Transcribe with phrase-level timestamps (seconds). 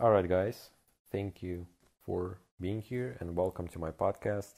[0.00, 0.70] All right, guys,
[1.12, 1.66] thank you
[2.04, 4.54] for being here and welcome to my podcast.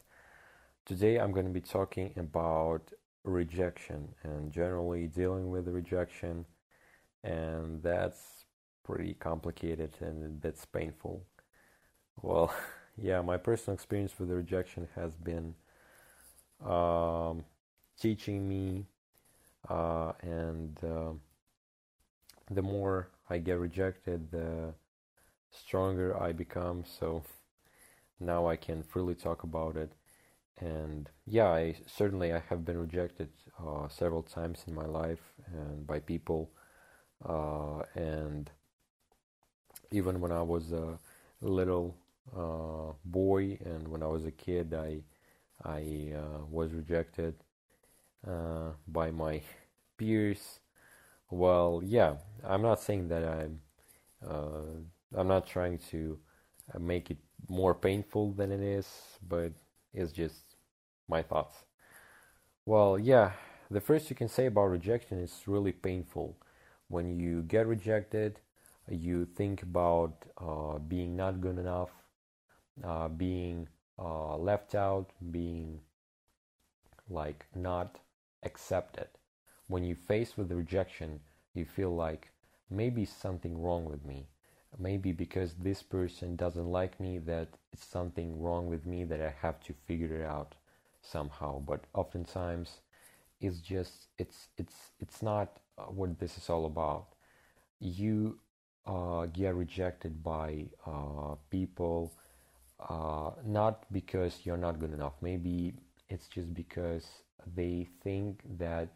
[0.87, 6.47] Today, I'm going to be talking about rejection and generally dealing with rejection,
[7.23, 8.47] and that's
[8.83, 11.23] pretty complicated and that's painful.
[12.23, 12.55] Well,
[12.97, 15.55] yeah, my personal experience with the rejection has been
[16.65, 17.45] um,
[18.01, 18.87] teaching me,
[19.69, 21.13] uh, and uh,
[22.51, 24.73] the more I get rejected, the
[25.59, 26.85] stronger I become.
[26.87, 27.23] So
[28.21, 29.93] now I can freely talk about it.
[30.59, 33.31] And yeah, I certainly I have been rejected
[33.61, 36.51] uh, several times in my life and by people.
[37.25, 38.51] Uh, and
[39.91, 40.99] even when I was a
[41.41, 41.97] little
[42.37, 45.03] uh, boy and when I was a kid, I
[45.65, 47.35] I uh, was rejected
[48.27, 49.43] uh, by my
[49.99, 50.61] peers.
[51.31, 53.61] Well, yeah, I'm not saying that I'm
[54.27, 54.81] uh,
[55.17, 56.19] I'm not trying to
[56.75, 57.17] uh, make it
[57.49, 58.87] more painful than it is,
[59.27, 59.53] but
[59.95, 60.57] it's just
[61.09, 61.57] my thoughts.
[62.67, 63.33] Well, yeah,
[63.71, 66.37] the first you can say about rejection is really painful.
[66.89, 68.41] When you get rejected,
[68.91, 71.91] you think about uh, being not good enough,
[72.85, 75.81] uh, being uh, left out, being
[77.09, 77.99] like not
[78.43, 79.09] accepted.
[79.69, 81.21] When you face with rejection,
[81.55, 82.31] you feel like
[82.69, 84.27] maybe something wrong with me
[84.79, 89.35] maybe because this person doesn't like me that it's something wrong with me that I
[89.43, 90.55] have to figure it out
[91.03, 91.61] somehow.
[91.61, 92.81] But oftentimes
[93.41, 97.07] it's just it's it's it's not uh, what this is all about.
[97.81, 98.39] You
[98.87, 102.13] uh, get rejected by uh, people
[102.89, 105.15] uh, not because you're not good enough.
[105.21, 105.75] Maybe
[106.09, 107.07] it's just because
[107.55, 108.89] they think that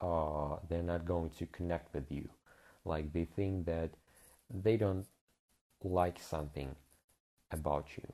[0.00, 2.28] uh, they're not going to connect with you.
[2.84, 3.90] Like they think that
[4.50, 5.06] they don't
[5.82, 6.74] like something
[7.50, 8.06] about you.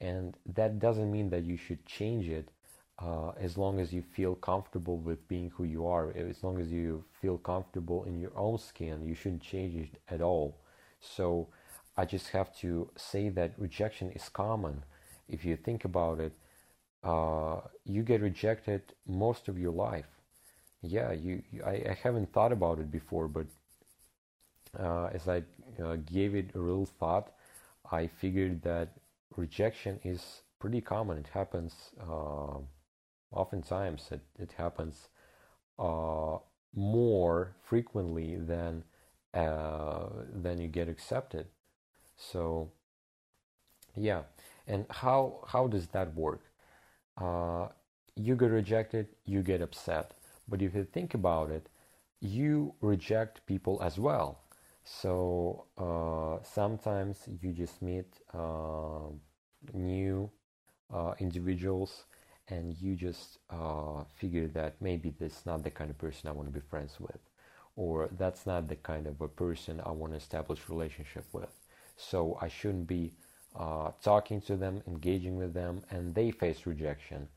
[0.00, 2.50] And that doesn't mean that you should change it
[3.00, 6.12] uh, as long as you feel comfortable with being who you are.
[6.16, 10.20] As long as you feel comfortable in your own skin, you shouldn't change it at
[10.22, 10.58] all.
[11.00, 11.48] So
[11.96, 14.84] I just have to say that rejection is common.
[15.28, 16.32] If you think about it,
[17.04, 20.06] uh, you get rejected most of your life.
[20.82, 23.46] Yeah, you, you I, I haven't thought about it before, but
[24.76, 25.42] as I
[25.82, 27.32] uh, gave it a real thought,
[27.90, 28.88] I figured that
[29.36, 31.18] rejection is pretty common.
[31.18, 32.58] It happens uh,
[33.30, 34.08] oftentimes.
[34.10, 35.08] It, it happens
[35.78, 36.38] uh,
[36.74, 38.84] more frequently than
[39.34, 41.46] uh, than you get accepted.
[42.16, 42.70] So
[43.96, 44.22] yeah,
[44.66, 46.42] and how how does that work?
[47.16, 47.68] Uh,
[48.16, 50.14] you get rejected, you get upset.
[50.48, 51.68] But if you think about it,
[52.20, 54.40] you reject people as well
[54.88, 59.08] so uh, sometimes you just meet uh,
[59.74, 60.30] new
[60.92, 62.04] uh, individuals
[62.48, 66.32] and you just uh, figure that maybe this is not the kind of person I
[66.32, 67.20] want to be friends with
[67.76, 71.52] or that's not the kind of a person I want to establish relationship with.
[71.96, 73.12] So I shouldn't be
[73.54, 77.28] uh, talking to them, engaging with them, and they face rejection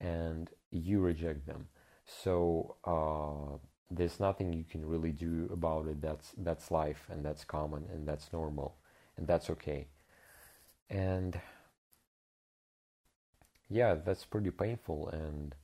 [0.00, 1.68] and you reject them.
[2.06, 3.58] So uh,
[3.90, 8.06] there's nothing you can really do about it that's that's life and that's common and
[8.06, 8.76] that's normal
[9.16, 9.86] and that's okay.
[10.90, 11.40] And
[13.68, 15.54] yeah that's pretty painful and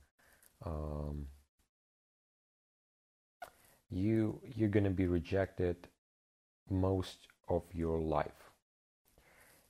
[0.65, 1.27] um,
[3.89, 5.87] you you're gonna be rejected
[6.69, 8.51] most of your life.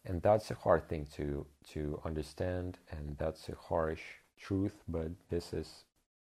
[0.06, 4.04] And that's a hard thing to to understand and that's a harsh
[4.38, 5.84] truth but this is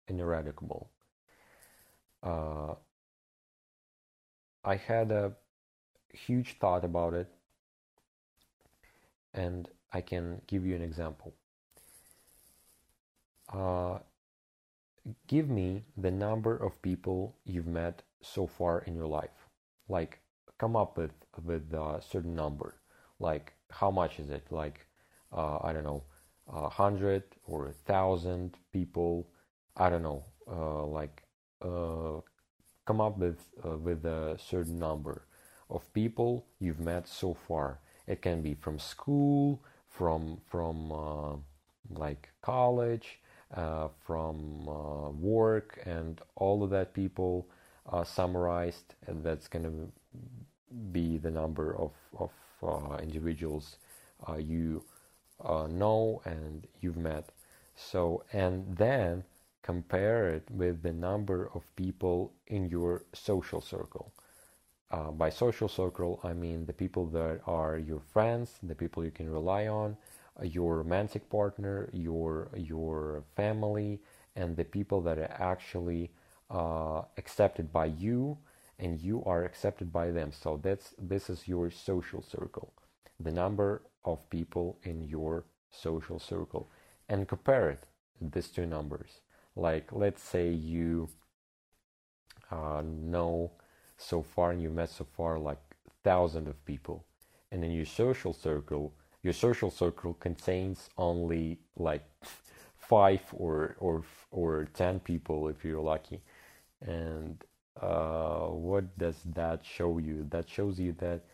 [0.09, 0.91] ineradicable
[2.23, 2.75] uh,
[4.63, 5.35] I had a
[6.13, 7.29] huge thought about it,
[9.33, 11.35] and I can give you an example.
[13.53, 13.99] Uh,
[15.27, 19.49] give me the number of people you've met so far in your life.
[19.89, 20.21] Like,
[20.59, 21.13] come up with
[21.45, 22.75] with a certain number.
[23.21, 24.45] Like, how much is it?
[24.51, 24.87] Like,
[25.33, 26.03] uh, I don't know,
[26.49, 29.29] a hundred or a thousand people.
[29.77, 30.25] I don't know.
[30.51, 31.23] Uh, like
[32.87, 35.23] come up with uh, with a certain number
[35.71, 37.79] of people you've met so far.
[38.07, 41.37] It can be from school, from from uh,
[41.91, 43.19] like college,
[43.55, 47.47] uh, from uh, work, and all of that people
[47.87, 48.95] are summarized.
[49.07, 49.75] And that's going to
[50.93, 52.31] be the number of of
[53.03, 53.77] individuals
[54.39, 54.83] you
[55.69, 57.31] know and you've met.
[57.77, 59.25] So and then
[59.69, 62.19] compare it with the number of people
[62.57, 62.95] in your
[63.29, 64.09] social circle.
[64.91, 69.11] uh, by social circle, I mean the people that are your friends, the people you
[69.11, 69.97] can rely on,
[70.41, 74.01] uh, your romantic partner, your your family,
[74.37, 76.11] and the people that are actually
[76.51, 78.39] uh, accepted by you,
[78.79, 80.33] and you are accepted by them.
[80.33, 82.73] So that's this is your social circle,
[83.21, 86.71] the number of people in your social circle,
[87.09, 87.85] and compare it
[88.21, 89.21] these two numbers.
[89.59, 91.09] Like let's say you
[92.51, 93.51] uh, know
[93.97, 95.61] so far and you met so far like
[96.05, 97.05] thousands of people.
[97.51, 102.05] And in your social circle your social circle contains only like
[102.79, 106.23] five or or or ten people if you're lucky.
[106.81, 107.45] And
[107.81, 110.27] uh, what does that show you?
[110.31, 111.25] That shows you that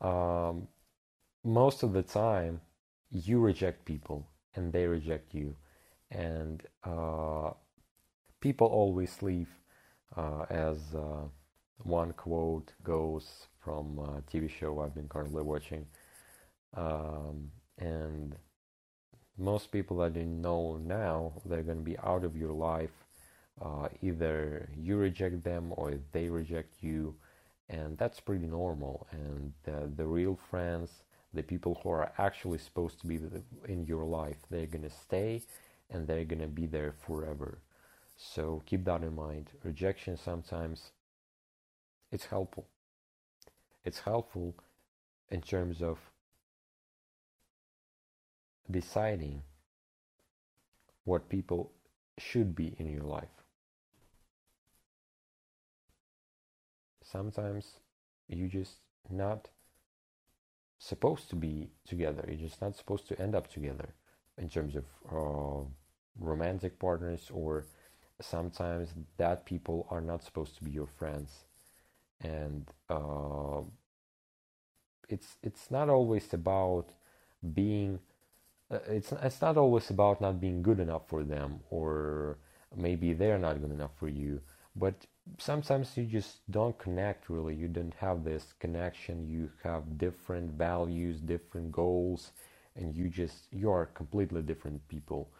[0.00, 0.68] um,
[1.44, 2.60] most of the time
[3.10, 5.54] you reject people and they reject you
[6.12, 7.50] and uh,
[8.40, 9.48] people always leave
[10.16, 11.26] uh, as uh,
[11.78, 15.86] one quote goes from a TV show I've been currently watching.
[16.76, 18.36] Um, and
[19.38, 22.90] most people that you know now, they're going to be out of your life.
[23.60, 27.14] Uh, either you reject them or they reject you.
[27.68, 29.06] And that's pretty normal.
[29.12, 30.90] And the, the real friends,
[31.32, 33.18] the people who are actually supposed to be
[33.66, 35.42] in your life, they're going to stay
[35.92, 37.58] and they're going to be there forever.
[38.16, 39.50] So keep that in mind.
[39.62, 40.92] Rejection sometimes
[42.10, 42.66] it's helpful.
[43.84, 44.54] It's helpful
[45.30, 45.98] in terms of
[48.70, 49.42] deciding
[51.04, 51.72] what people
[52.18, 53.44] should be in your life.
[57.02, 57.80] Sometimes
[58.28, 58.76] you just
[59.10, 59.48] not
[60.78, 62.24] supposed to be together.
[62.28, 63.94] You're just not supposed to end up together
[64.38, 65.64] in terms of uh,
[66.18, 67.66] romantic partners, or
[68.20, 71.44] sometimes that people are not supposed to be your friends.
[72.22, 73.62] And uh,
[75.08, 76.86] it's it's not always about
[77.54, 77.98] being
[78.70, 82.38] uh, it's it's not always about not being good enough for them or
[82.76, 84.40] maybe they're not good enough for you.
[84.76, 85.06] But
[85.38, 87.54] sometimes you just don't connect really.
[87.54, 89.28] You don't have this connection.
[89.28, 92.32] You have different values different goals
[92.76, 95.30] and you just you are completely different people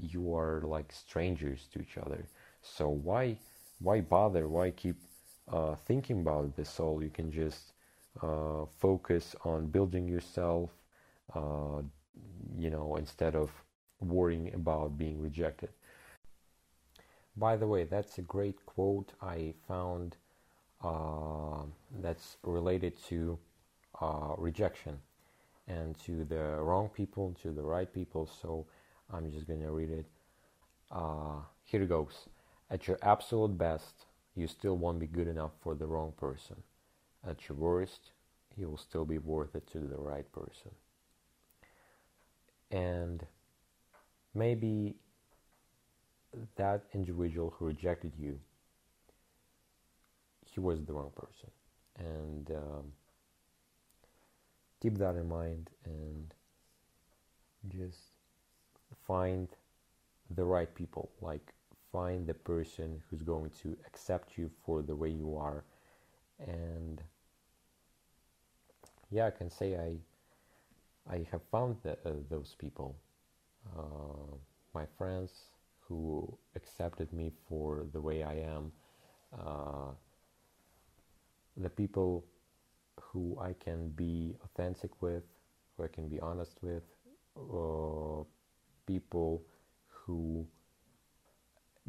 [0.00, 2.26] you are like strangers to each other
[2.62, 3.36] so why
[3.80, 4.96] why bother why keep
[5.50, 7.02] uh, thinking about this all.
[7.02, 7.72] You can just
[8.22, 10.70] uh, focus on building yourself,
[11.34, 11.82] uh,
[12.58, 13.50] you know, instead of
[14.00, 15.70] worrying about being rejected.
[17.36, 20.16] By the way, that's a great quote I found
[20.82, 21.62] uh,
[22.00, 23.38] that's related to
[24.00, 25.00] uh, rejection
[25.66, 28.26] and to the wrong people, to the right people.
[28.26, 28.66] So
[29.12, 30.06] I'm just going to read it.
[30.90, 32.28] Uh, here it goes.
[32.70, 36.56] At your absolute best, you still won't be good enough for the wrong person.
[37.26, 38.12] At your worst,
[38.56, 40.70] you will still be worth it to the right person.
[42.70, 43.26] And
[44.34, 44.94] maybe
[46.56, 48.38] that individual who rejected you,
[50.46, 51.50] he was the wrong person.
[51.98, 52.92] And um,
[54.80, 56.32] keep that in mind and
[57.68, 58.09] just
[59.10, 59.48] find
[60.36, 61.10] the right people.
[61.20, 61.52] Like
[61.92, 65.64] find the person who's going to accept you for the way you are
[66.46, 67.02] and
[69.10, 69.96] yeah i can say i
[71.14, 72.96] i have found the, uh, those people
[73.76, 74.36] uh,
[74.74, 75.32] my friends
[75.80, 78.72] who accepted me for the way i am
[79.38, 79.90] uh,
[81.56, 82.24] the people
[83.00, 85.24] who i can be authentic with
[85.76, 86.84] who i can be honest with
[87.36, 88.22] uh,
[88.90, 89.42] people
[89.86, 90.44] who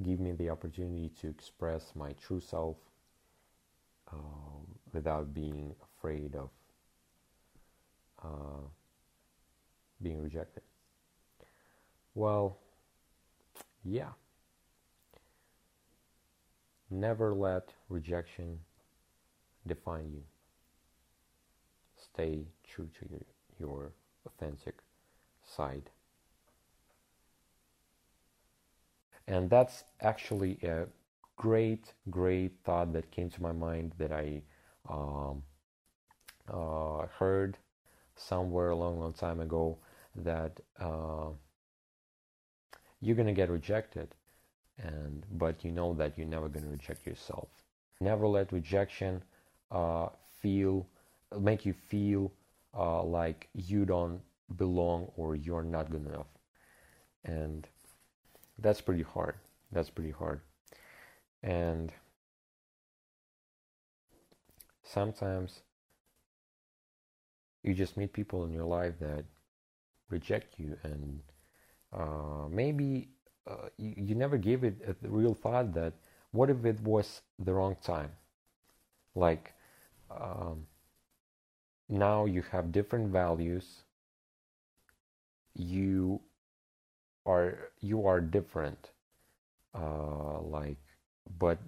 [0.04, 2.78] give me the opportunity to express my true self
[4.12, 4.60] uh,
[4.94, 6.50] without being afraid of
[8.24, 8.64] uh,
[10.02, 10.64] being rejected.
[12.14, 12.58] Well,
[13.84, 14.14] yeah.
[16.90, 18.60] Never let rejection
[19.66, 20.24] define you.
[21.98, 23.26] Stay true to your,
[23.60, 23.92] your
[24.26, 24.76] authentic
[25.44, 25.90] side.
[29.32, 30.88] And that's actually a
[31.38, 34.42] great, great thought that came to my mind that I
[34.90, 35.44] um,
[36.52, 37.58] uh, heard
[38.16, 39.78] somewhere a long, long time ago
[40.18, 41.30] that uh,
[43.00, 44.14] you're gonna get rejected,
[44.78, 47.48] and but you know that you're never gonna reject yourself.
[48.02, 49.24] Never let rejection
[49.72, 50.10] uh,
[50.42, 50.86] feel
[51.40, 52.34] make you feel
[52.78, 54.22] uh, like you don't
[54.58, 56.28] belong or you're not good enough,
[57.24, 57.68] and
[58.62, 59.36] that's pretty hard.
[59.72, 60.42] That's pretty hard.
[61.44, 61.92] And
[64.84, 65.62] sometimes
[67.64, 69.26] you just meet people in your life that
[70.10, 71.22] reject you and
[71.94, 73.10] uh, maybe
[73.48, 75.94] uh, you, you never gave it a real thought that
[76.32, 78.12] what if it was the wrong time
[79.16, 79.54] like
[80.10, 80.66] um,
[81.90, 83.84] now you have different values
[85.56, 86.20] you
[87.26, 88.92] are you are different
[89.76, 90.78] uh, like
[91.40, 91.60] but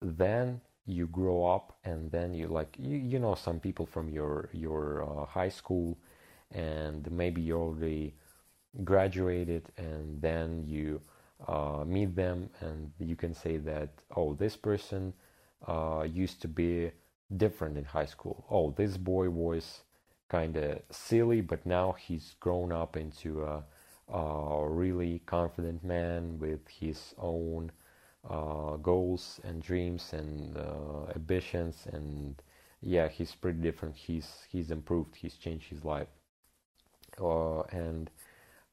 [0.00, 4.48] then you grow up and then you like you, you know some people from your
[4.52, 5.96] your uh, high school
[6.52, 8.14] and maybe you already
[8.84, 11.00] graduated and then you
[11.46, 15.12] uh, meet them and you can say that oh this person
[15.68, 16.90] uh, used to be
[17.36, 18.44] different in high school.
[18.50, 19.82] Oh this boy was
[20.28, 23.64] kind of silly but now he's grown up into a,
[24.12, 27.72] a really confident man with his own
[28.28, 32.42] uh, goals and dreams and uh, ambitions and
[32.80, 33.96] yeah he's pretty different.
[33.96, 35.16] He's he's improved.
[35.16, 36.08] He's changed his life.
[37.20, 38.10] Uh, and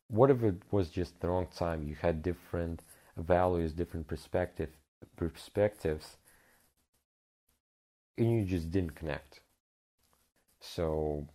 [0.09, 1.83] what if it was just the wrong time?
[1.83, 2.81] You had different
[3.17, 4.69] values different perspective
[5.17, 6.17] perspectives
[8.17, 9.41] and you just didn't connect.
[10.61, 11.27] So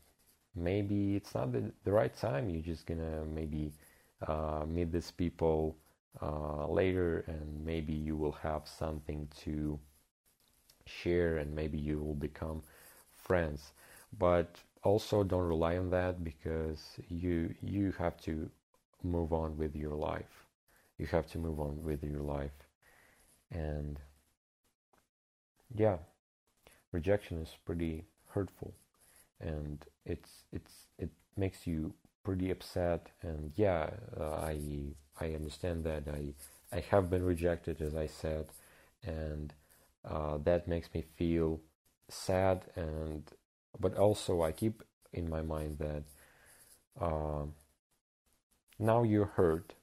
[0.55, 2.51] maybe it's not the, the right time.
[2.51, 3.73] You're just gonna maybe
[4.27, 5.77] uh, meet these people
[6.23, 9.79] uh, later and maybe you will have something to
[10.87, 12.63] share and maybe you will become
[13.11, 13.73] friends.
[14.19, 18.51] But also don't rely on that because you you have to
[19.03, 20.47] move on with your life.
[20.99, 22.59] You have to move on with your life.
[23.51, 24.01] And
[25.75, 25.97] yeah
[26.93, 28.75] rejection is pretty hurtful.
[29.41, 33.09] And it's it's it makes you pretty upset.
[33.23, 34.59] And yeah uh, i
[35.21, 36.05] i understand that.
[36.09, 36.35] I
[36.73, 38.47] i have been rejected as i said.
[39.05, 39.53] And
[40.05, 41.61] uh, that makes me feel
[42.09, 42.65] sad.
[42.77, 43.25] And
[43.81, 46.05] but also i keep in my mind that
[47.01, 47.45] uh,
[48.79, 49.75] now you're hurt.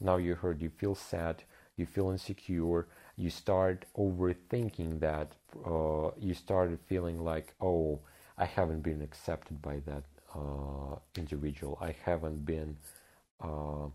[0.00, 0.60] Now you're hurt.
[0.60, 1.44] You feel sad.
[1.76, 2.86] You feel insecure.
[3.16, 5.32] You start overthinking that.
[5.64, 8.00] Uh, you started feeling like oh
[8.38, 10.02] i haven't been accepted by that
[10.34, 11.78] uh, individual.
[11.80, 12.76] I haven't been
[13.40, 13.88] uh,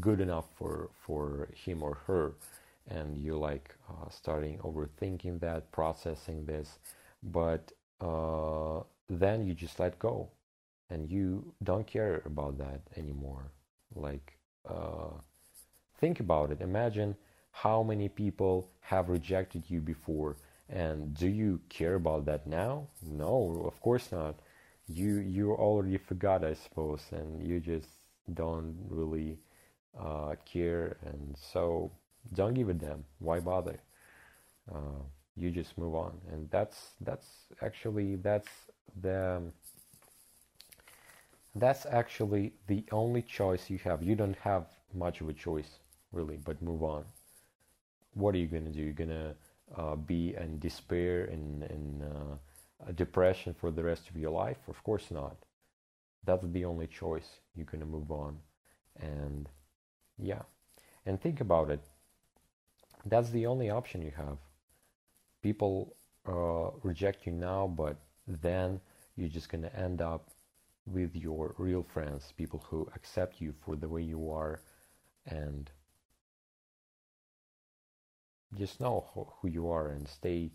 [0.00, 2.34] good enough for for him or her,
[2.88, 6.78] and you like uh, starting overthinking that, processing this,
[7.22, 10.30] but uh, then you just let go,
[10.90, 13.50] and you don't care about that anymore.
[13.94, 15.10] Like uh,
[15.98, 16.60] think about it.
[16.60, 17.16] Imagine
[17.52, 20.36] how many people have rejected you before
[20.68, 24.34] and do you care about that now no of course not
[24.88, 27.88] you you already forgot, I suppose, and you just
[28.34, 29.38] don't really
[29.98, 31.90] uh, care, and so
[32.34, 33.04] don't give a damn.
[33.18, 33.80] Why bother?
[34.72, 35.02] Uh,
[35.36, 37.28] you just move on, and that's that's
[37.62, 38.50] actually that's
[39.00, 39.42] the
[41.56, 44.02] that's actually the only choice you have.
[44.02, 45.78] You don't have much of a choice
[46.12, 47.04] really, but move on.
[48.14, 48.80] What are you gonna do?
[48.82, 49.34] You're gonna
[49.76, 52.36] uh, be in despair and and uh,
[52.94, 54.58] depression for the rest of your life?
[54.68, 55.36] Of course not.
[56.24, 57.28] That's the only choice.
[57.54, 58.38] You're going to move on.
[59.00, 59.48] And
[60.18, 60.42] yeah.
[61.06, 61.80] And think about it.
[63.04, 64.38] That's the only option you have.
[65.42, 65.94] People
[66.26, 68.80] uh, reject you now, but then
[69.16, 70.30] you're just going to end up
[70.86, 74.60] with your real friends, people who accept you for the way you are
[75.26, 75.70] and
[78.56, 80.50] just know who you are and stay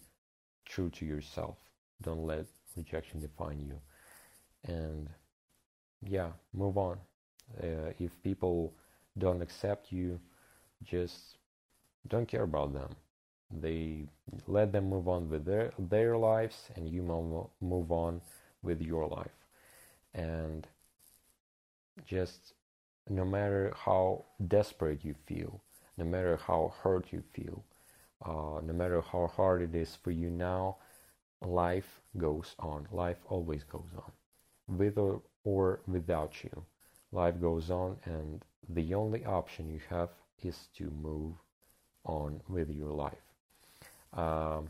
[0.66, 1.58] true to yourself.
[2.02, 3.80] Don't let rejection define you.
[4.66, 5.10] And
[6.06, 6.98] yeah, move on.
[7.62, 8.74] Uh, if people
[9.18, 10.20] don't accept you,
[10.84, 11.38] just
[12.08, 12.96] don't care about them.
[13.52, 14.08] They
[14.48, 17.02] let them move on with their their lives, and you
[17.62, 18.22] move on
[18.62, 19.38] with your life.
[20.14, 20.68] And
[22.06, 22.54] just
[23.10, 25.62] no matter how desperate you feel,
[25.98, 27.64] no matter how hurt you feel,
[28.26, 30.78] uh, no matter how hard it is for you now,
[31.42, 32.88] life goes on.
[32.92, 34.12] Life always goes on,
[34.78, 36.66] with or, or without you.
[37.12, 40.10] Life goes on, and the only option you have
[40.44, 41.34] is to move
[42.06, 43.26] on with your life.
[44.14, 44.70] Um,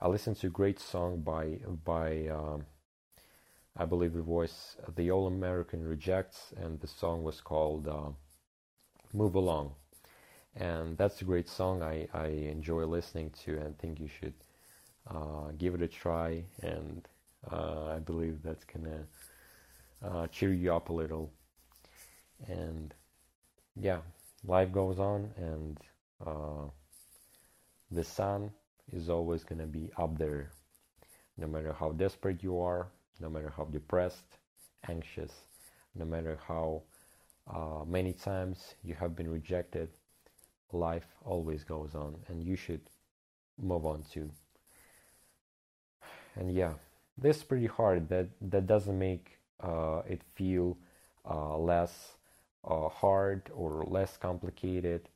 [0.00, 2.66] I listened to a great song by by um,
[3.76, 8.10] I believe it was the All American Rejects, and the song was called uh,
[9.12, 9.74] "Move Along."
[10.54, 11.82] And that's a great song.
[11.82, 14.34] I, I enjoy listening to, and think you should
[15.08, 17.08] uh, give it a try, and
[17.50, 19.06] uh, I believe that's gonna
[20.02, 21.32] uh, cheer you up a little.
[22.48, 22.94] And
[23.76, 24.00] yeah,
[24.44, 25.78] life goes on, and
[26.26, 26.68] uh,
[27.90, 28.50] the sun
[28.92, 30.50] is always gonna be up there
[31.38, 32.88] no matter how desperate you are,
[33.20, 34.38] no matter how depressed,
[34.88, 35.32] anxious,
[35.94, 36.82] no matter how
[37.52, 39.88] uh, many times you have been rejected,
[40.72, 42.80] life always goes on and you should
[43.60, 44.30] move on too.
[46.36, 46.74] And yeah,
[47.16, 48.08] this is pretty hard.
[48.08, 50.76] That that doesn't make uh, it feel
[51.28, 52.16] uh, less
[52.64, 55.08] uh, hard or less complicated.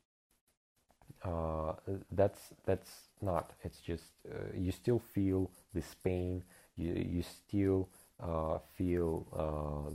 [1.22, 1.74] Uh,
[2.12, 3.52] that's that's not.
[3.62, 6.42] It's just uh, you still feel this pain.
[6.76, 9.26] You you still uh, feel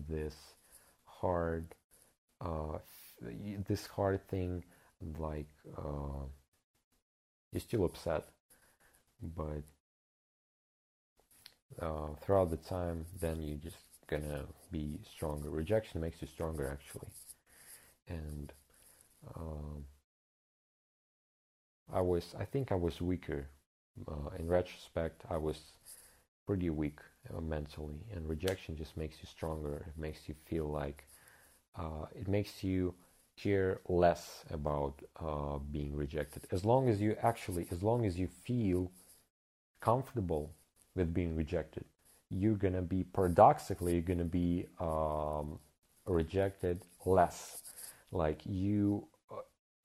[0.07, 0.35] this
[1.05, 1.73] hard
[3.67, 4.63] this hard thing
[5.17, 5.47] like
[7.51, 8.25] you're still upset
[9.35, 9.63] but
[11.81, 13.77] uh, throughout the time, then you're just
[14.07, 15.49] gonna be stronger.
[15.49, 17.09] Rejection makes you stronger, actually.
[18.07, 18.53] And
[19.35, 19.85] um,
[21.91, 23.49] I was, I think I was weaker.
[24.07, 25.57] Uh, in retrospect, I was
[26.47, 26.99] pretty weak
[27.33, 29.85] uh, mentally, and rejection just makes you stronger.
[29.87, 31.05] It makes you feel like
[31.77, 32.95] uh, it makes you
[33.37, 36.47] care less about uh, being rejected.
[36.51, 38.91] As long as you actually, as long as you feel
[39.81, 40.53] comfortable
[40.95, 41.85] with being rejected.
[42.29, 45.59] You're gonna be paradoxically you're gonna be um,
[46.05, 47.61] rejected less.
[48.11, 49.07] Like you,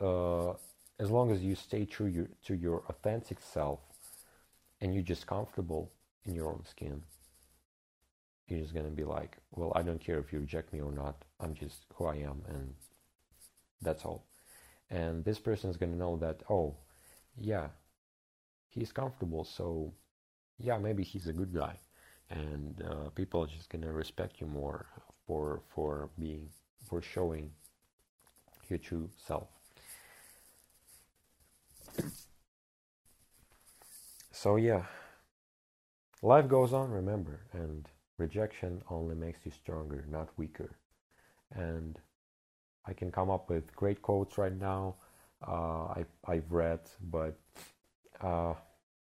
[0.01, 0.05] uh,
[0.51, 0.55] uh,
[0.99, 3.81] as long as you stay true your, to your authentic self,
[4.81, 5.93] and you're just comfortable
[6.25, 7.03] in your own skin,
[8.49, 11.25] you're just gonna be like, well, I don't care if you reject me or not.
[11.41, 12.75] I'm just who I am, and
[13.83, 14.27] that's all.
[14.91, 16.77] And this person is gonna know that, oh,
[17.37, 17.69] yeah,
[18.69, 19.93] he's comfortable, so
[20.63, 21.77] yeah, maybe he's a good guy,
[22.31, 24.87] and uh, people are just gonna respect you more
[25.27, 26.49] for for being
[26.89, 27.51] for showing
[28.69, 29.49] your true self.
[34.33, 34.85] so yeah,
[36.23, 36.91] life goes on.
[36.91, 37.89] Remember, and
[38.19, 40.77] rejection only makes you stronger, not weaker.
[41.53, 41.99] And
[42.87, 44.97] I can come up with great quotes right now.
[45.47, 47.39] Uh, I I've read, but.
[48.21, 48.55] Uh,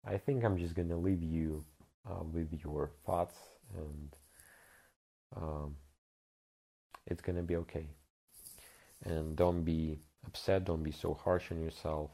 [0.08, 1.66] I think I'm just gonna leave you
[2.10, 3.36] uh, with your thoughts,
[3.76, 4.16] and
[5.36, 5.76] um,
[7.06, 7.88] it's gonna be okay.
[9.04, 10.66] And don't be upset.
[10.66, 12.10] Don't be so harsh on yourself.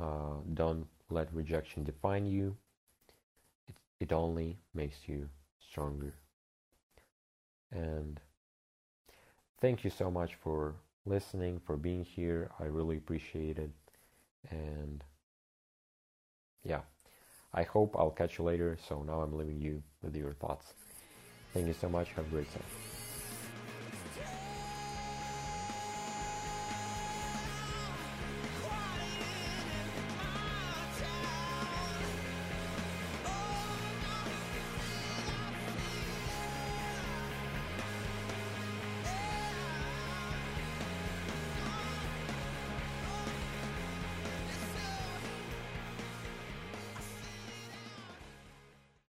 [0.00, 2.56] Uh, don't let rejection define you.
[3.68, 5.28] It, it only makes you
[5.60, 6.14] stronger.
[7.70, 8.20] And
[9.60, 10.74] thank you so much for
[11.06, 12.50] listening, for being here.
[12.58, 13.70] I really appreciate it.
[14.50, 15.04] And
[16.68, 16.82] yeah,
[17.54, 18.78] I hope I'll catch you later.
[18.88, 20.74] So now I'm leaving you with your thoughts.
[21.54, 22.10] Thank you so much.
[22.10, 22.87] Have a great time.